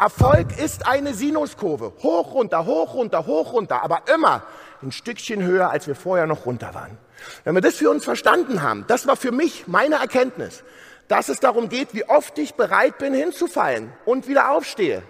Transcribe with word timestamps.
Erfolg 0.00 0.58
ist 0.58 0.86
eine 0.86 1.12
Sinuskurve. 1.12 1.92
Hoch, 2.02 2.32
runter, 2.32 2.64
hoch, 2.64 2.94
runter, 2.94 3.26
hoch, 3.26 3.52
runter. 3.52 3.82
Aber 3.82 4.04
immer 4.12 4.42
ein 4.82 4.92
Stückchen 4.92 5.42
höher, 5.42 5.68
als 5.70 5.86
wir 5.86 5.94
vorher 5.94 6.26
noch 6.26 6.46
runter 6.46 6.72
waren. 6.72 6.96
Wenn 7.44 7.54
wir 7.54 7.60
das 7.60 7.74
für 7.74 7.90
uns 7.90 8.02
verstanden 8.02 8.62
haben, 8.62 8.86
das 8.88 9.06
war 9.06 9.16
für 9.16 9.30
mich 9.30 9.66
meine 9.66 9.96
Erkenntnis, 9.96 10.64
dass 11.08 11.28
es 11.28 11.38
darum 11.38 11.68
geht, 11.68 11.92
wie 11.92 12.08
oft 12.08 12.38
ich 12.38 12.54
bereit 12.54 12.96
bin 12.96 13.12
hinzufallen 13.12 13.92
und 14.06 14.26
wieder 14.26 14.52
aufstehe. 14.52 15.02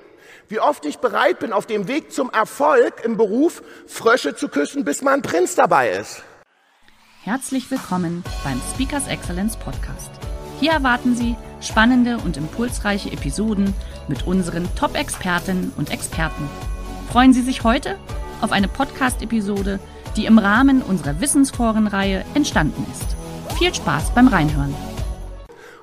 Wie 0.49 0.59
oft 0.59 0.85
ich 0.85 0.99
bereit 0.99 1.39
bin, 1.39 1.53
auf 1.53 1.67
dem 1.67 1.87
Weg 1.87 2.13
zum 2.13 2.29
Erfolg 2.31 3.05
im 3.05 3.17
Beruf 3.17 3.63
Frösche 3.87 4.35
zu 4.35 4.49
küssen, 4.49 4.85
bis 4.85 5.03
mal 5.03 5.21
Prinz 5.21 5.55
dabei 5.55 5.91
ist. 5.91 6.25
Herzlich 7.23 7.71
willkommen 7.71 8.25
beim 8.43 8.61
Speakers 8.75 9.07
Excellence 9.07 9.57
Podcast. 9.57 10.11
Hier 10.59 10.73
erwarten 10.73 11.15
Sie 11.15 11.37
spannende 11.61 12.19
und 12.19 12.37
impulsreiche 12.37 13.11
Episoden 13.13 13.75
mit 14.09 14.27
unseren 14.27 14.69
Top-Expertinnen 14.75 15.73
und 15.77 15.91
Experten. 15.91 16.49
Freuen 17.11 17.33
Sie 17.33 17.43
sich 17.43 17.65
heute 17.65 17.97
auf 18.41 18.53
eine 18.53 18.69
Podcast-Episode, 18.69 19.79
die 20.17 20.27
im 20.27 20.39
Rahmen 20.39 20.83
unserer 20.83 21.21
Wissensforenreihe 21.21 22.25
entstanden 22.35 22.87
ist. 22.91 23.17
Viel 23.59 23.75
Spaß 23.75 24.15
beim 24.15 24.29
Reinhören. 24.29 24.75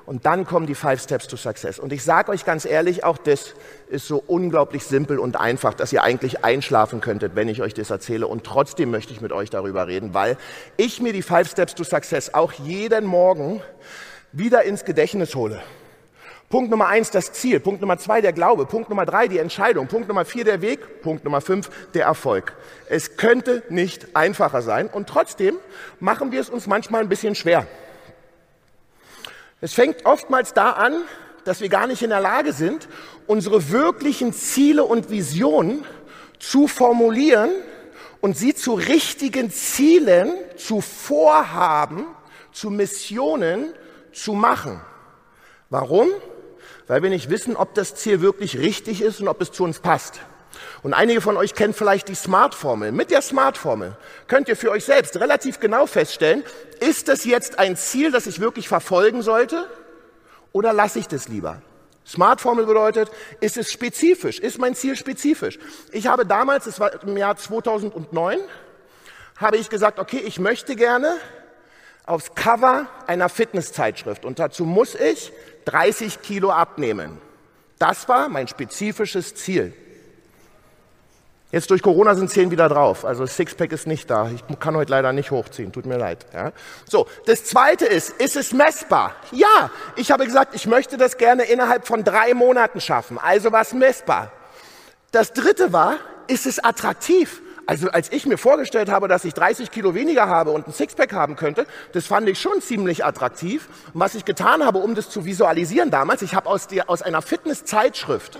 Und 0.08 0.24
dann 0.24 0.46
kommen 0.46 0.66
die 0.66 0.74
Five 0.74 1.02
Steps 1.02 1.28
to 1.28 1.36
Success. 1.36 1.78
Und 1.78 1.92
ich 1.92 2.02
sage 2.02 2.32
euch 2.32 2.46
ganz 2.46 2.64
ehrlich, 2.64 3.04
auch 3.04 3.18
das 3.18 3.52
ist 3.88 4.08
so 4.08 4.24
unglaublich 4.26 4.84
simpel 4.84 5.18
und 5.18 5.38
einfach, 5.38 5.74
dass 5.74 5.92
ihr 5.92 6.02
eigentlich 6.02 6.46
einschlafen 6.46 7.02
könntet, 7.02 7.36
wenn 7.36 7.46
ich 7.46 7.60
euch 7.60 7.74
das 7.74 7.90
erzähle. 7.90 8.26
Und 8.26 8.44
trotzdem 8.44 8.90
möchte 8.90 9.12
ich 9.12 9.20
mit 9.20 9.32
euch 9.32 9.50
darüber 9.50 9.86
reden, 9.86 10.14
weil 10.14 10.38
ich 10.78 11.02
mir 11.02 11.12
die 11.12 11.20
Five 11.20 11.50
Steps 11.50 11.74
to 11.74 11.84
Success 11.84 12.32
auch 12.32 12.54
jeden 12.54 13.04
Morgen 13.04 13.60
wieder 14.32 14.62
ins 14.62 14.86
Gedächtnis 14.86 15.34
hole. 15.34 15.60
Punkt 16.48 16.70
Nummer 16.70 16.88
eins, 16.88 17.10
das 17.10 17.32
Ziel. 17.32 17.60
Punkt 17.60 17.82
Nummer 17.82 17.98
zwei, 17.98 18.22
der 18.22 18.32
Glaube. 18.32 18.64
Punkt 18.64 18.88
Nummer 18.88 19.04
drei, 19.04 19.28
die 19.28 19.38
Entscheidung. 19.38 19.86
Punkt 19.86 20.08
Nummer 20.08 20.24
vier, 20.24 20.44
der 20.44 20.62
Weg. 20.62 21.02
Punkt 21.02 21.24
Nummer 21.24 21.42
fünf, 21.42 21.70
der 21.92 22.06
Erfolg. 22.06 22.54
Es 22.88 23.18
könnte 23.18 23.62
nicht 23.68 24.16
einfacher 24.16 24.62
sein 24.62 24.88
und 24.88 25.08
trotzdem 25.08 25.56
machen 26.00 26.32
wir 26.32 26.40
es 26.40 26.48
uns 26.48 26.66
manchmal 26.66 27.02
ein 27.02 27.08
bisschen 27.10 27.34
schwer. 27.34 27.66
Es 29.60 29.74
fängt 29.74 30.06
oftmals 30.06 30.54
da 30.54 30.70
an, 30.70 30.94
dass 31.44 31.60
wir 31.60 31.68
gar 31.68 31.86
nicht 31.86 32.02
in 32.02 32.10
der 32.10 32.20
Lage 32.20 32.52
sind, 32.52 32.88
unsere 33.26 33.70
wirklichen 33.70 34.32
Ziele 34.32 34.84
und 34.84 35.10
Visionen 35.10 35.84
zu 36.38 36.66
formulieren 36.66 37.50
und 38.20 38.36
sie 38.36 38.54
zu 38.54 38.74
richtigen 38.74 39.50
Zielen, 39.50 40.32
zu 40.56 40.80
Vorhaben, 40.80 42.06
zu 42.52 42.70
Missionen 42.70 43.74
zu 44.12 44.32
machen. 44.32 44.80
Warum? 45.70 46.08
Weil 46.88 47.02
wir 47.02 47.10
nicht 47.10 47.30
wissen, 47.30 47.54
ob 47.54 47.74
das 47.74 47.94
Ziel 47.94 48.20
wirklich 48.20 48.58
richtig 48.58 49.02
ist 49.02 49.20
und 49.20 49.28
ob 49.28 49.40
es 49.40 49.52
zu 49.52 49.62
uns 49.62 49.78
passt. 49.78 50.20
Und 50.82 50.94
einige 50.94 51.20
von 51.20 51.36
euch 51.36 51.54
kennen 51.54 51.74
vielleicht 51.74 52.08
die 52.08 52.14
Smart-Formel. 52.14 52.92
Mit 52.92 53.10
der 53.10 53.22
Smart-Formel 53.22 53.96
könnt 54.26 54.48
ihr 54.48 54.56
für 54.56 54.70
euch 54.70 54.84
selbst 54.84 55.16
relativ 55.20 55.60
genau 55.60 55.86
feststellen, 55.86 56.44
ist 56.80 57.08
das 57.08 57.24
jetzt 57.24 57.58
ein 57.58 57.76
Ziel, 57.76 58.10
das 58.10 58.26
ich 58.26 58.40
wirklich 58.40 58.68
verfolgen 58.68 59.22
sollte 59.22 59.68
oder 60.52 60.72
lasse 60.72 60.98
ich 60.98 61.08
das 61.08 61.28
lieber? 61.28 61.62
Smart-Formel 62.06 62.64
bedeutet, 62.64 63.10
ist 63.40 63.58
es 63.58 63.70
spezifisch? 63.70 64.38
Ist 64.38 64.58
mein 64.58 64.74
Ziel 64.74 64.96
spezifisch? 64.96 65.58
Ich 65.92 66.06
habe 66.06 66.24
damals, 66.24 66.66
es 66.66 66.80
war 66.80 67.02
im 67.02 67.16
Jahr 67.16 67.36
2009, 67.36 68.38
habe 69.36 69.56
ich 69.58 69.68
gesagt, 69.68 69.98
okay, 69.98 70.22
ich 70.24 70.38
möchte 70.38 70.74
gerne 70.74 71.16
aufs 72.06 72.34
Cover 72.34 72.86
einer 73.06 73.28
Fitnesszeitschrift 73.28 74.24
und 74.24 74.38
dazu 74.38 74.64
muss 74.64 74.94
ich 74.94 75.32
30 75.68 76.22
Kilo 76.22 76.50
abnehmen. 76.50 77.18
Das 77.78 78.08
war 78.08 78.28
mein 78.28 78.48
spezifisches 78.48 79.34
Ziel. 79.34 79.74
Jetzt 81.50 81.70
durch 81.70 81.80
Corona 81.80 82.14
sind 82.14 82.30
zehn 82.30 82.50
wieder 82.50 82.68
drauf. 82.68 83.06
Also 83.06 83.24
Sixpack 83.24 83.72
ist 83.72 83.86
nicht 83.86 84.10
da. 84.10 84.30
Ich 84.30 84.42
kann 84.58 84.76
heute 84.76 84.90
leider 84.90 85.12
nicht 85.14 85.30
hochziehen. 85.30 85.72
Tut 85.72 85.86
mir 85.86 85.96
leid. 85.96 86.26
Ja. 86.34 86.52
So, 86.86 87.06
das 87.24 87.44
zweite 87.44 87.86
ist, 87.86 88.10
ist 88.10 88.36
es 88.36 88.52
messbar? 88.52 89.14
Ja, 89.32 89.70
ich 89.96 90.10
habe 90.10 90.26
gesagt, 90.26 90.54
ich 90.54 90.66
möchte 90.66 90.98
das 90.98 91.16
gerne 91.16 91.44
innerhalb 91.44 91.86
von 91.86 92.04
drei 92.04 92.34
Monaten 92.34 92.82
schaffen. 92.82 93.18
Also 93.18 93.50
was 93.50 93.72
messbar. 93.72 94.30
Das 95.10 95.32
dritte 95.32 95.72
war, 95.72 95.96
ist 96.26 96.46
es 96.46 96.62
attraktiv? 96.62 97.40
Also 97.68 97.90
als 97.90 98.10
ich 98.10 98.24
mir 98.24 98.38
vorgestellt 98.38 98.90
habe, 98.90 99.08
dass 99.08 99.26
ich 99.26 99.34
30 99.34 99.70
Kilo 99.70 99.94
weniger 99.94 100.26
habe 100.26 100.52
und 100.52 100.66
ein 100.66 100.72
Sixpack 100.72 101.12
haben 101.12 101.36
könnte, 101.36 101.66
das 101.92 102.06
fand 102.06 102.26
ich 102.26 102.40
schon 102.40 102.62
ziemlich 102.62 103.04
attraktiv. 103.04 103.68
Und 103.92 104.00
was 104.00 104.14
ich 104.14 104.24
getan 104.24 104.64
habe, 104.64 104.78
um 104.78 104.94
das 104.94 105.10
zu 105.10 105.26
visualisieren 105.26 105.90
damals, 105.90 106.22
ich 106.22 106.34
habe 106.34 106.48
aus, 106.48 106.66
aus 106.86 107.02
einer 107.02 107.20
Fitnesszeitschrift 107.20 108.38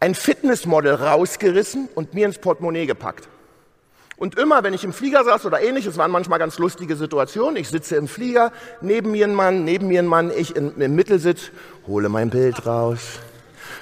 ein 0.00 0.16
Fitnessmodel 0.16 0.94
rausgerissen 0.94 1.88
und 1.94 2.14
mir 2.14 2.26
ins 2.26 2.38
Portemonnaie 2.38 2.86
gepackt. 2.86 3.28
Und 4.16 4.36
immer, 4.36 4.64
wenn 4.64 4.74
ich 4.74 4.82
im 4.82 4.92
Flieger 4.92 5.22
saß 5.22 5.46
oder 5.46 5.62
ähnliches, 5.62 5.96
waren 5.96 6.10
manchmal 6.10 6.40
ganz 6.40 6.58
lustige 6.58 6.96
Situationen. 6.96 7.54
Ich 7.54 7.68
sitze 7.68 7.94
im 7.94 8.08
Flieger, 8.08 8.50
neben 8.80 9.12
mir 9.12 9.24
ein 9.24 9.34
Mann, 9.36 9.62
neben 9.62 9.86
mir 9.86 10.00
ein 10.00 10.08
Mann, 10.08 10.32
ich 10.36 10.56
in, 10.56 10.80
im 10.80 10.96
Mittelsitz, 10.96 11.52
hole 11.86 12.08
mein 12.08 12.28
Bild 12.28 12.66
raus, 12.66 13.20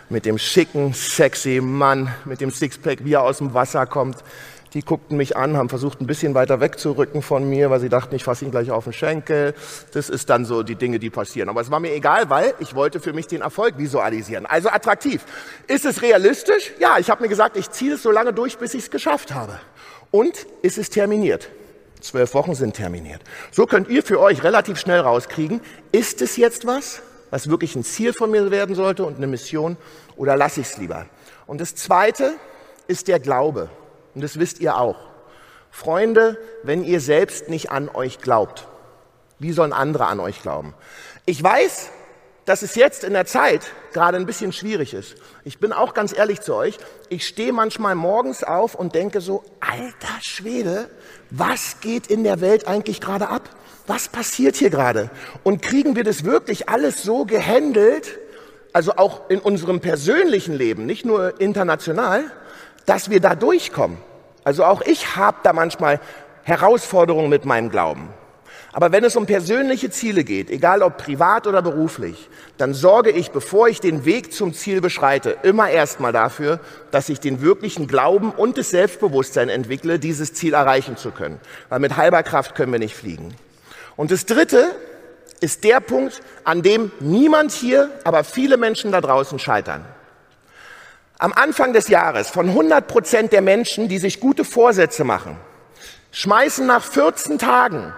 mit 0.08 0.26
dem 0.26 0.38
schicken, 0.38 0.92
sexy 0.92 1.60
Mann, 1.62 2.14
mit 2.24 2.40
dem 2.40 2.50
Sixpack, 2.50 3.04
wie 3.04 3.14
er 3.14 3.22
aus 3.22 3.38
dem 3.38 3.54
Wasser 3.54 3.86
kommt. 3.86 4.18
Die 4.74 4.82
guckten 4.82 5.16
mich 5.16 5.36
an, 5.36 5.56
haben 5.56 5.68
versucht, 5.68 6.00
ein 6.00 6.06
bisschen 6.08 6.34
weiter 6.34 6.60
wegzurücken 6.60 7.22
von 7.22 7.48
mir, 7.48 7.70
weil 7.70 7.78
sie 7.78 7.88
dachten, 7.88 8.16
ich 8.16 8.24
fasse 8.24 8.44
ihn 8.44 8.50
gleich 8.50 8.72
auf 8.72 8.84
den 8.84 8.92
Schenkel. 8.92 9.54
Das 9.92 10.10
ist 10.10 10.28
dann 10.28 10.44
so 10.44 10.64
die 10.64 10.74
Dinge, 10.74 10.98
die 10.98 11.10
passieren. 11.10 11.48
Aber 11.48 11.60
es 11.60 11.70
war 11.70 11.78
mir 11.78 11.94
egal, 11.94 12.28
weil 12.28 12.54
ich 12.58 12.74
wollte 12.74 12.98
für 12.98 13.12
mich 13.12 13.28
den 13.28 13.40
Erfolg 13.40 13.78
visualisieren. 13.78 14.46
Also 14.46 14.70
attraktiv. 14.70 15.24
Ist 15.68 15.84
es 15.84 16.02
realistisch? 16.02 16.72
Ja, 16.80 16.98
ich 16.98 17.08
habe 17.08 17.22
mir 17.22 17.28
gesagt, 17.28 17.56
ich 17.56 17.70
ziehe 17.70 17.94
es 17.94 18.02
so 18.02 18.10
lange 18.10 18.32
durch, 18.32 18.58
bis 18.58 18.74
ich 18.74 18.82
es 18.82 18.90
geschafft 18.90 19.32
habe. 19.32 19.60
Und 20.10 20.46
ist 20.62 20.76
es 20.76 20.90
terminiert? 20.90 21.50
Zwölf 22.00 22.34
Wochen 22.34 22.56
sind 22.56 22.74
terminiert. 22.74 23.22
So 23.52 23.66
könnt 23.66 23.88
ihr 23.88 24.02
für 24.02 24.18
euch 24.18 24.42
relativ 24.42 24.78
schnell 24.78 25.00
rauskriegen, 25.00 25.60
ist 25.92 26.20
es 26.20 26.36
jetzt 26.36 26.66
was? 26.66 27.00
Was 27.34 27.50
wirklich 27.50 27.74
ein 27.74 27.82
Ziel 27.82 28.12
von 28.12 28.30
mir 28.30 28.52
werden 28.52 28.76
sollte 28.76 29.04
und 29.04 29.16
eine 29.16 29.26
Mission 29.26 29.76
oder 30.14 30.36
lasse 30.36 30.60
ich 30.60 30.68
es 30.68 30.78
lieber? 30.78 31.06
Und 31.48 31.60
das 31.60 31.74
Zweite 31.74 32.34
ist 32.86 33.08
der 33.08 33.18
Glaube. 33.18 33.70
Und 34.14 34.22
das 34.22 34.38
wisst 34.38 34.60
ihr 34.60 34.76
auch. 34.76 34.94
Freunde, 35.68 36.38
wenn 36.62 36.84
ihr 36.84 37.00
selbst 37.00 37.48
nicht 37.48 37.72
an 37.72 37.88
euch 37.88 38.20
glaubt, 38.20 38.68
wie 39.40 39.50
sollen 39.50 39.72
andere 39.72 40.06
an 40.06 40.20
euch 40.20 40.42
glauben? 40.42 40.74
Ich 41.26 41.42
weiß, 41.42 41.90
dass 42.46 42.62
es 42.62 42.74
jetzt 42.74 43.04
in 43.04 43.12
der 43.12 43.26
Zeit 43.26 43.62
gerade 43.92 44.16
ein 44.16 44.26
bisschen 44.26 44.52
schwierig 44.52 44.94
ist. 44.94 45.16
Ich 45.44 45.58
bin 45.58 45.72
auch 45.72 45.94
ganz 45.94 46.16
ehrlich 46.16 46.40
zu 46.40 46.54
euch. 46.54 46.78
Ich 47.08 47.26
stehe 47.26 47.52
manchmal 47.52 47.94
morgens 47.94 48.44
auf 48.44 48.74
und 48.74 48.94
denke 48.94 49.20
so, 49.20 49.44
alter 49.60 50.20
Schwede, 50.20 50.90
was 51.30 51.80
geht 51.80 52.06
in 52.08 52.22
der 52.24 52.40
Welt 52.40 52.66
eigentlich 52.66 53.00
gerade 53.00 53.28
ab? 53.28 53.48
was 53.86 54.08
passiert 54.08 54.56
hier 54.56 54.70
gerade? 54.70 55.10
Und 55.42 55.62
kriegen 55.62 55.96
wir 55.96 56.04
das 56.04 56.24
wirklich 56.24 56.68
alles 56.68 57.02
so 57.02 57.24
gehandelt, 57.24 58.18
also 58.72 58.96
auch 58.96 59.28
in 59.28 59.40
unserem 59.40 59.80
persönlichen 59.80 60.54
Leben, 60.54 60.86
nicht 60.86 61.04
nur 61.04 61.40
international, 61.40 62.24
dass 62.86 63.10
wir 63.10 63.20
da 63.20 63.34
durchkommen? 63.34 63.98
Also 64.42 64.64
auch 64.64 64.82
ich 64.82 65.16
habe 65.16 65.38
da 65.42 65.52
manchmal 65.52 66.00
Herausforderungen 66.42 67.30
mit 67.30 67.44
meinem 67.44 67.70
Glauben. 67.70 68.08
Aber 68.74 68.90
wenn 68.90 69.04
es 69.04 69.14
um 69.14 69.24
persönliche 69.24 69.88
Ziele 69.88 70.24
geht, 70.24 70.50
egal 70.50 70.82
ob 70.82 70.98
privat 70.98 71.46
oder 71.46 71.62
beruflich, 71.62 72.28
dann 72.58 72.74
sorge 72.74 73.10
ich, 73.10 73.30
bevor 73.30 73.68
ich 73.68 73.80
den 73.80 74.04
Weg 74.04 74.32
zum 74.32 74.52
Ziel 74.52 74.80
beschreite, 74.80 75.36
immer 75.44 75.70
erstmal 75.70 76.12
dafür, 76.12 76.58
dass 76.90 77.08
ich 77.08 77.20
den 77.20 77.40
wirklichen 77.40 77.86
Glauben 77.86 78.32
und 78.32 78.58
das 78.58 78.70
Selbstbewusstsein 78.70 79.48
entwickle, 79.48 80.00
dieses 80.00 80.34
Ziel 80.34 80.54
erreichen 80.54 80.96
zu 80.96 81.12
können. 81.12 81.38
Weil 81.68 81.78
mit 81.78 81.96
halber 81.96 82.24
Kraft 82.24 82.56
können 82.56 82.72
wir 82.72 82.80
nicht 82.80 82.96
fliegen. 82.96 83.36
Und 83.94 84.10
das 84.10 84.26
Dritte 84.26 84.74
ist 85.40 85.62
der 85.62 85.78
Punkt, 85.78 86.20
an 86.42 86.62
dem 86.62 86.90
niemand 86.98 87.52
hier, 87.52 87.90
aber 88.02 88.24
viele 88.24 88.56
Menschen 88.56 88.90
da 88.90 89.00
draußen 89.00 89.38
scheitern. 89.38 89.84
Am 91.18 91.32
Anfang 91.32 91.74
des 91.74 91.86
Jahres 91.86 92.28
von 92.28 92.48
100 92.48 92.88
Prozent 92.88 93.32
der 93.32 93.40
Menschen, 93.40 93.88
die 93.88 93.98
sich 93.98 94.18
gute 94.18 94.44
Vorsätze 94.44 95.04
machen, 95.04 95.36
schmeißen 96.10 96.66
nach 96.66 96.82
14 96.82 97.38
Tagen 97.38 97.92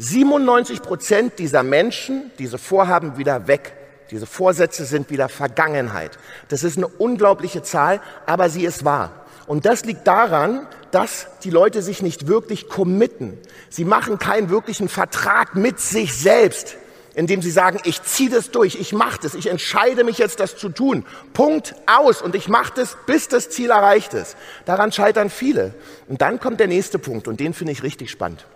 97 0.00 0.80
Prozent 0.80 1.38
dieser 1.38 1.62
Menschen 1.62 2.30
diese 2.38 2.56
Vorhaben 2.56 3.18
wieder 3.18 3.46
weg. 3.48 3.74
Diese 4.10 4.24
Vorsätze 4.24 4.86
sind 4.86 5.10
wieder 5.10 5.28
Vergangenheit. 5.28 6.18
Das 6.48 6.64
ist 6.64 6.78
eine 6.78 6.88
unglaubliche 6.88 7.62
Zahl, 7.62 8.00
aber 8.24 8.48
sie 8.48 8.64
ist 8.64 8.84
wahr. 8.84 9.26
Und 9.46 9.66
das 9.66 9.84
liegt 9.84 10.06
daran, 10.06 10.66
dass 10.90 11.26
die 11.44 11.50
Leute 11.50 11.82
sich 11.82 12.00
nicht 12.00 12.26
wirklich 12.26 12.68
committen. 12.68 13.36
Sie 13.68 13.84
machen 13.84 14.18
keinen 14.18 14.48
wirklichen 14.48 14.88
Vertrag 14.88 15.54
mit 15.54 15.80
sich 15.80 16.16
selbst, 16.16 16.76
indem 17.14 17.42
sie 17.42 17.50
sagen, 17.50 17.78
ich 17.84 18.02
ziehe 18.02 18.30
das 18.30 18.50
durch, 18.50 18.76
ich 18.76 18.94
mache 18.94 19.18
das, 19.20 19.34
ich 19.34 19.48
entscheide 19.48 20.02
mich 20.02 20.16
jetzt, 20.16 20.40
das 20.40 20.56
zu 20.56 20.70
tun. 20.70 21.04
Punkt 21.34 21.74
aus 21.84 22.22
und 22.22 22.34
ich 22.34 22.48
mache 22.48 22.72
das, 22.74 22.96
bis 23.04 23.28
das 23.28 23.50
Ziel 23.50 23.68
erreicht 23.68 24.14
ist. 24.14 24.36
Daran 24.64 24.92
scheitern 24.92 25.28
viele. 25.28 25.74
Und 26.08 26.22
dann 26.22 26.40
kommt 26.40 26.58
der 26.58 26.68
nächste 26.68 26.98
Punkt 26.98 27.28
und 27.28 27.38
den 27.38 27.52
finde 27.52 27.72
ich 27.72 27.82
richtig 27.82 28.10
spannend. 28.10 28.46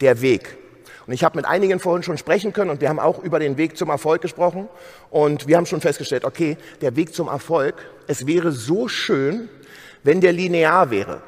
Der 0.00 0.22
Weg. 0.22 0.61
Und 1.06 1.12
ich 1.12 1.24
habe 1.24 1.36
mit 1.36 1.46
einigen 1.46 1.80
vorhin 1.80 2.02
schon 2.02 2.18
sprechen 2.18 2.52
können 2.52 2.70
und 2.70 2.80
wir 2.80 2.88
haben 2.88 3.00
auch 3.00 3.22
über 3.22 3.38
den 3.38 3.56
Weg 3.56 3.76
zum 3.76 3.90
Erfolg 3.90 4.22
gesprochen. 4.22 4.68
Und 5.10 5.48
wir 5.48 5.56
haben 5.56 5.66
schon 5.66 5.80
festgestellt, 5.80 6.24
okay, 6.24 6.56
der 6.80 6.94
Weg 6.96 7.14
zum 7.14 7.28
Erfolg, 7.28 7.74
es 8.06 8.26
wäre 8.26 8.52
so 8.52 8.88
schön, 8.88 9.48
wenn 10.04 10.20
der 10.20 10.32
linear 10.32 10.90
wäre. 10.90 11.22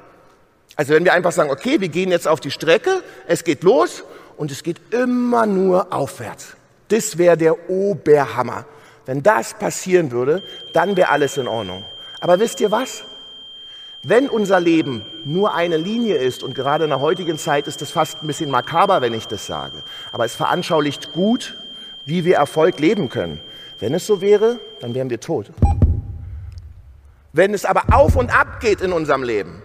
Also 0.76 0.94
wenn 0.94 1.04
wir 1.04 1.12
einfach 1.12 1.32
sagen, 1.32 1.50
okay, 1.50 1.80
wir 1.80 1.88
gehen 1.88 2.10
jetzt 2.10 2.26
auf 2.26 2.40
die 2.40 2.50
Strecke, 2.50 3.02
es 3.26 3.44
geht 3.44 3.62
los 3.62 4.04
und 4.36 4.50
es 4.50 4.62
geht 4.62 4.80
immer 4.92 5.46
nur 5.46 5.92
aufwärts. 5.92 6.56
Das 6.88 7.18
wäre 7.18 7.36
der 7.36 7.70
Oberhammer. 7.70 8.66
Wenn 9.06 9.22
das 9.22 9.54
passieren 9.54 10.10
würde, 10.10 10.42
dann 10.72 10.96
wäre 10.96 11.10
alles 11.10 11.36
in 11.36 11.46
Ordnung. 11.46 11.84
Aber 12.20 12.40
wisst 12.40 12.60
ihr 12.60 12.70
was? 12.70 13.04
Wenn 14.06 14.28
unser 14.28 14.60
Leben 14.60 15.02
nur 15.24 15.54
eine 15.54 15.78
Linie 15.78 16.16
ist, 16.16 16.42
und 16.42 16.54
gerade 16.54 16.84
in 16.84 16.90
der 16.90 17.00
heutigen 17.00 17.38
Zeit 17.38 17.66
ist 17.66 17.80
es 17.80 17.90
fast 17.90 18.22
ein 18.22 18.26
bisschen 18.26 18.50
makaber, 18.50 19.00
wenn 19.00 19.14
ich 19.14 19.26
das 19.26 19.46
sage, 19.46 19.82
aber 20.12 20.26
es 20.26 20.34
veranschaulicht 20.34 21.14
gut, 21.14 21.54
wie 22.04 22.26
wir 22.26 22.36
Erfolg 22.36 22.78
leben 22.80 23.08
können. 23.08 23.40
Wenn 23.80 23.94
es 23.94 24.06
so 24.06 24.20
wäre, 24.20 24.58
dann 24.80 24.94
wären 24.94 25.08
wir 25.08 25.20
tot. 25.20 25.50
Wenn 27.32 27.54
es 27.54 27.64
aber 27.64 27.84
auf 27.92 28.14
und 28.14 28.30
ab 28.38 28.60
geht 28.60 28.82
in 28.82 28.92
unserem 28.92 29.22
Leben, 29.22 29.62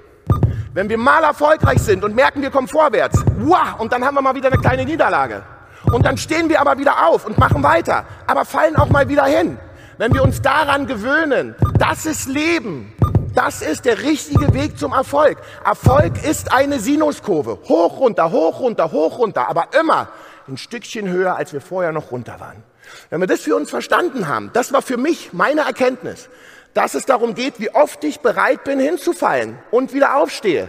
wenn 0.74 0.88
wir 0.88 0.98
mal 0.98 1.22
erfolgreich 1.24 1.80
sind 1.80 2.06
und 2.06 2.16
merken, 2.16 2.42
wir 2.42 2.50
kommen 2.50 2.70
vorwärts, 2.70 3.22
wow, 3.40 3.78
und 3.78 3.92
dann 3.92 4.06
haben 4.06 4.16
wir 4.16 4.22
mal 4.22 4.36
wieder 4.36 4.48
eine 4.48 4.62
kleine 4.62 4.86
Niederlage. 4.86 5.44
Und 5.92 6.06
dann 6.06 6.18
stehen 6.18 6.48
wir 6.48 6.62
aber 6.62 6.78
wieder 6.78 7.08
auf 7.08 7.26
und 7.26 7.38
machen 7.38 7.62
weiter, 7.62 8.06
aber 8.26 8.46
fallen 8.46 8.78
auch 8.78 8.90
mal 8.90 9.10
wieder 9.10 9.26
hin. 9.26 9.58
Wenn 9.98 10.14
wir 10.14 10.24
uns 10.24 10.42
daran 10.42 10.88
gewöhnen, 10.88 11.56
das 11.78 12.06
ist 12.06 12.30
Leben, 12.30 12.94
das 13.36 13.62
ist 13.62 13.86
der 13.86 14.00
richtige 14.00 14.54
Weg 14.54 14.78
zum 14.78 14.94
Erfolg. 14.94 15.38
Erfolg 15.66 16.24
ist 16.24 16.52
eine 16.52 16.80
Sinuskurve. 16.80 17.60
Hoch, 17.68 18.00
runter, 18.00 18.32
hoch, 18.32 18.60
runter, 18.60 18.92
hoch, 18.92 19.20
runter, 19.20 19.48
aber 19.48 19.70
immer 19.80 20.10
ein 20.48 20.58
Stückchen 20.58 21.10
höher, 21.10 21.36
als 21.36 21.54
wir 21.54 21.62
vorher 21.62 21.92
noch 21.92 22.12
runter 22.12 22.40
waren. 22.40 22.64
Wenn 23.10 23.20
wir 23.20 23.28
das 23.28 23.42
für 23.42 23.56
uns 23.56 23.70
verstanden 23.70 24.28
haben, 24.28 24.52
das 24.54 24.74
war 24.74 24.82
für 24.82 24.98
mich 24.98 25.32
meine 25.34 25.62
Erkenntnis, 25.62 26.30
dass 26.74 26.96
es 26.96 27.06
darum 27.06 27.36
geht, 27.36 27.60
wie 27.60 27.74
oft 27.74 28.04
ich 28.04 28.20
bereit 28.20 28.64
bin 28.64 28.80
hinzufallen 28.80 29.60
und 29.72 29.94
wieder 29.94 30.18
aufstehe. 30.18 30.68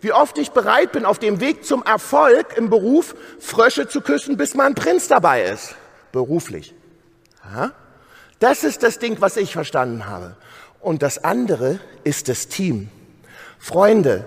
Wie 0.00 0.12
oft 0.12 0.38
ich 0.38 0.50
bereit 0.50 0.92
bin, 0.92 1.04
auf 1.04 1.18
dem 1.18 1.40
Weg 1.40 1.64
zum 1.64 1.82
Erfolg 1.82 2.56
im 2.56 2.70
Beruf 2.70 3.14
Frösche 3.40 3.88
zu 3.88 4.00
küssen, 4.00 4.36
bis 4.36 4.54
mal 4.54 4.66
ein 4.66 4.74
Prinz 4.74 5.08
dabei 5.08 5.44
ist. 5.44 5.74
Beruflich. 6.12 6.74
Das 8.38 8.64
ist 8.64 8.82
das 8.82 8.98
Ding, 8.98 9.16
was 9.20 9.36
ich 9.36 9.52
verstanden 9.52 10.06
habe. 10.06 10.36
Und 10.86 11.02
das 11.02 11.24
andere 11.24 11.80
ist 12.04 12.28
das 12.28 12.46
Team. 12.46 12.90
Freunde, 13.58 14.24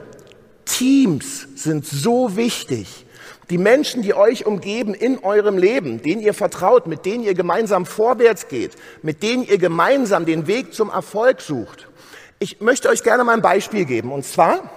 Teams 0.65 1.47
sind 1.55 1.85
so 1.85 2.35
wichtig. 2.35 3.05
Die 3.49 3.57
Menschen, 3.57 4.01
die 4.01 4.13
euch 4.13 4.45
umgeben 4.45 4.93
in 4.93 5.19
eurem 5.19 5.57
Leben, 5.57 6.01
denen 6.01 6.19
ihr 6.19 6.33
vertraut, 6.33 6.85
mit 6.85 7.05
denen 7.05 7.23
ihr 7.23 7.33
gemeinsam 7.33 7.85
vorwärts 7.85 8.49
geht, 8.49 8.73
mit 9.03 9.23
denen 9.23 9.45
ihr 9.45 9.57
gemeinsam 9.57 10.25
den 10.25 10.47
Weg 10.47 10.73
zum 10.73 10.89
Erfolg 10.89 11.39
sucht. 11.39 11.87
Ich 12.39 12.59
möchte 12.59 12.89
euch 12.89 13.03
gerne 13.03 13.23
mal 13.23 13.35
ein 13.35 13.41
Beispiel 13.41 13.85
geben. 13.85 14.11
Und 14.11 14.25
zwar, 14.25 14.69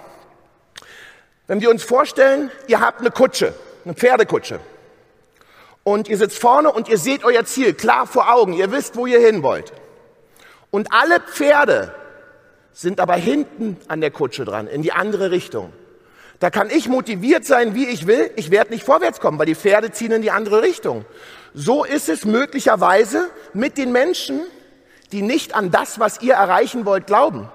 wenn 1.47 1.59
wir 1.59 1.69
uns 1.69 1.83
vorstellen, 1.83 2.49
ihr 2.67 2.79
habt 2.79 3.01
eine 3.01 3.11
Kutsche, 3.11 3.53
eine 3.83 3.93
Pferdekutsche. 3.93 4.61
Und 5.83 6.07
ihr 6.07 6.17
sitzt 6.17 6.39
vorne 6.39 6.71
und 6.71 6.87
ihr 6.87 6.97
seht 6.97 7.25
euer 7.25 7.43
Ziel 7.43 7.73
klar 7.73 8.07
vor 8.07 8.33
Augen. 8.33 8.53
Ihr 8.53 8.71
wisst, 8.71 8.95
wo 8.95 9.05
ihr 9.05 9.19
hin 9.19 9.43
wollt. 9.43 9.73
Und 10.73 10.91
alle 10.91 11.19
Pferde 11.19 11.93
sind 12.71 12.99
aber 12.99 13.13
hinten 13.13 13.77
an 13.89 14.01
der 14.01 14.09
Kutsche 14.09 14.43
dran, 14.43 14.65
in 14.65 14.81
die 14.81 14.91
andere 14.91 15.29
Richtung. 15.29 15.71
Da 16.39 16.49
kann 16.49 16.71
ich 16.71 16.89
motiviert 16.89 17.45
sein, 17.45 17.75
wie 17.75 17.85
ich 17.85 18.07
will. 18.07 18.31
Ich 18.37 18.49
werde 18.49 18.71
nicht 18.71 18.83
vorwärts 18.83 19.19
kommen, 19.19 19.37
weil 19.37 19.45
die 19.45 19.53
Pferde 19.53 19.91
ziehen 19.91 20.11
in 20.11 20.23
die 20.23 20.31
andere 20.31 20.63
Richtung. 20.63 21.05
So 21.53 21.83
ist 21.83 22.09
es 22.09 22.25
möglicherweise 22.25 23.29
mit 23.53 23.77
den 23.77 23.91
Menschen, 23.91 24.41
die 25.11 25.21
nicht 25.21 25.53
an 25.53 25.69
das, 25.69 25.99
was 25.99 26.23
ihr 26.23 26.33
erreichen 26.33 26.87
wollt, 26.87 27.05
glauben. 27.05 27.51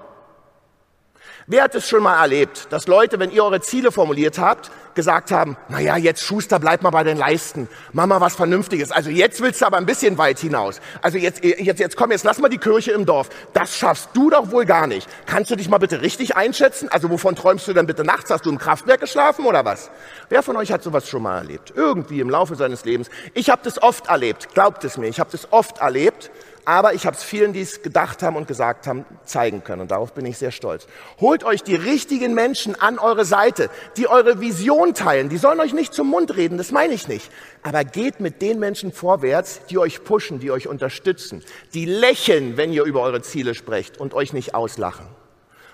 Wer 1.51 1.63
hat 1.63 1.73
es 1.73 1.89
schon 1.89 2.03
mal 2.03 2.21
erlebt, 2.21 2.67
dass 2.69 2.85
Leute, 2.85 3.17
wenn 3.17 3.31
ihr 3.31 3.43
eure 3.43 3.59
Ziele 3.59 3.91
formuliert 3.91 4.37
habt, 4.37 4.69
gesagt 4.93 5.31
haben, 5.31 5.57
na 5.67 5.79
ja, 5.79 5.97
jetzt 5.97 6.21
Schuster, 6.21 6.59
bleib 6.59 6.83
mal 6.83 6.91
bei 6.91 7.03
den 7.03 7.17
Leisten, 7.17 7.67
mach 7.91 8.05
mal 8.05 8.21
was 8.21 8.35
Vernünftiges. 8.35 8.91
Also 8.91 9.09
jetzt 9.09 9.41
willst 9.41 9.59
du 9.59 9.65
aber 9.65 9.77
ein 9.77 9.87
bisschen 9.87 10.19
weit 10.19 10.37
hinaus. 10.37 10.79
Also 11.01 11.17
jetzt, 11.17 11.43
jetzt, 11.43 11.79
jetzt 11.79 11.97
komm, 11.97 12.11
jetzt 12.11 12.23
lass 12.23 12.37
mal 12.37 12.49
die 12.49 12.59
Kirche 12.59 12.91
im 12.91 13.07
Dorf. 13.07 13.29
Das 13.53 13.75
schaffst 13.75 14.09
du 14.13 14.29
doch 14.29 14.51
wohl 14.51 14.65
gar 14.65 14.85
nicht. 14.85 15.09
Kannst 15.25 15.49
du 15.49 15.55
dich 15.55 15.69
mal 15.69 15.79
bitte 15.79 16.03
richtig 16.03 16.35
einschätzen? 16.35 16.87
Also 16.89 17.09
wovon 17.09 17.35
träumst 17.35 17.67
du 17.67 17.73
denn 17.73 17.87
bitte 17.87 18.03
nachts? 18.03 18.29
Hast 18.29 18.45
du 18.45 18.51
im 18.51 18.59
Kraftwerk 18.59 18.99
geschlafen 18.99 19.45
oder 19.45 19.65
was? 19.65 19.89
Wer 20.29 20.43
von 20.43 20.55
euch 20.55 20.71
hat 20.71 20.83
sowas 20.83 21.09
schon 21.09 21.23
mal 21.23 21.39
erlebt? 21.39 21.73
Irgendwie 21.75 22.19
im 22.19 22.29
Laufe 22.29 22.53
seines 22.57 22.85
Lebens. 22.85 23.09
Ich 23.33 23.49
habe 23.49 23.61
das 23.63 23.81
oft 23.81 24.05
erlebt, 24.05 24.53
glaubt 24.53 24.83
es 24.83 24.97
mir, 24.97 25.07
ich 25.07 25.19
habe 25.19 25.31
das 25.31 25.51
oft 25.51 25.79
erlebt 25.79 26.29
aber 26.69 26.93
ich 26.93 27.07
habe 27.07 27.17
es 27.17 27.23
vielen, 27.23 27.51
die 27.51 27.61
es 27.61 27.81
gedacht 27.81 28.21
haben 28.21 28.35
und 28.35 28.47
gesagt 28.47 28.85
haben, 28.85 29.03
zeigen 29.25 29.63
können. 29.63 29.81
Und 29.81 29.89
darauf 29.89 30.13
bin 30.13 30.23
ich 30.27 30.37
sehr 30.37 30.51
stolz. 30.51 30.85
Holt 31.19 31.43
euch 31.43 31.63
die 31.63 31.73
richtigen 31.73 32.35
Menschen 32.35 32.79
an 32.79 32.99
eure 32.99 33.25
Seite, 33.25 33.71
die 33.97 34.07
eure 34.07 34.39
Vision 34.39 34.93
teilen. 34.93 35.29
Die 35.29 35.37
sollen 35.37 35.59
euch 35.61 35.73
nicht 35.73 35.95
zum 35.95 36.11
Mund 36.11 36.35
reden, 36.37 36.59
das 36.59 36.71
meine 36.71 36.93
ich 36.93 37.07
nicht. 37.07 37.31
Aber 37.63 37.83
geht 37.83 38.19
mit 38.19 38.43
den 38.43 38.59
Menschen 38.59 38.91
vorwärts, 38.91 39.61
die 39.71 39.79
euch 39.79 40.03
pushen, 40.03 40.39
die 40.39 40.51
euch 40.51 40.67
unterstützen, 40.67 41.43
die 41.73 41.85
lächeln, 41.85 42.55
wenn 42.55 42.71
ihr 42.71 42.83
über 42.83 43.01
eure 43.01 43.23
Ziele 43.23 43.55
sprecht 43.55 43.97
und 43.97 44.13
euch 44.13 44.31
nicht 44.31 44.53
auslachen. 44.53 45.07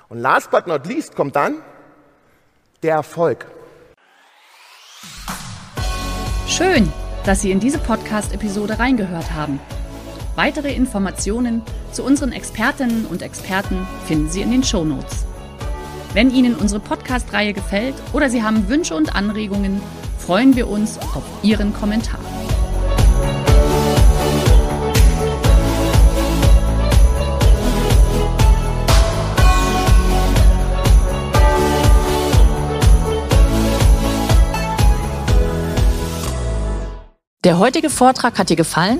Und 0.07 0.19
last 0.19 0.49
but 0.49 0.65
not 0.65 0.87
least 0.87 1.13
kommt 1.13 1.35
dann 1.35 1.61
der 2.83 2.93
Erfolg. 2.93 3.47
Schön, 6.47 6.89
dass 7.25 7.41
Sie 7.41 7.51
in 7.51 7.59
diese 7.59 7.79
Podcast-Episode 7.79 8.79
reingehört 8.79 9.33
haben. 9.33 9.59
Weitere 10.35 10.73
Informationen 10.73 11.61
zu 11.93 12.03
unseren 12.03 12.33
Expertinnen 12.33 13.05
und 13.05 13.21
Experten 13.21 13.87
finden 14.05 14.29
Sie 14.29 14.41
in 14.41 14.51
den 14.51 14.63
Show 14.63 14.83
Notes. 14.83 15.25
Wenn 16.13 16.29
Ihnen 16.29 16.55
unsere 16.55 16.81
Podcast-Reihe 16.81 17.53
gefällt 17.53 17.95
oder 18.11 18.29
Sie 18.29 18.43
haben 18.43 18.67
Wünsche 18.67 18.95
und 18.95 19.15
Anregungen, 19.15 19.81
freuen 20.17 20.55
wir 20.57 20.67
uns 20.67 20.97
auf 20.97 21.23
Ihren 21.41 21.73
Kommentar. 21.73 22.19
Der 37.45 37.59
heutige 37.59 37.89
Vortrag 37.89 38.37
hat 38.39 38.49
dir 38.49 38.55
gefallen? 38.55 38.99